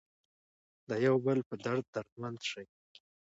[0.89, 2.65] د یو بل په درد دردمن شئ.